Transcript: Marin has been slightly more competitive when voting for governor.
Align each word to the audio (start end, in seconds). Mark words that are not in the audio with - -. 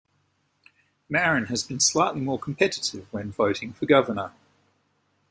Marin 1.09 1.45
has 1.45 1.63
been 1.63 1.79
slightly 1.79 2.21
more 2.21 2.39
competitive 2.39 3.05
when 3.13 3.31
voting 3.31 3.71
for 3.71 3.85
governor. 3.85 4.33